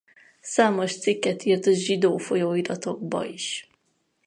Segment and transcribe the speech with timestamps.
[0.41, 3.69] Számos cikket írt zsidó folyóiratokba is.